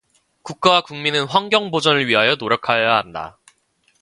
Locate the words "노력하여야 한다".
2.33-3.37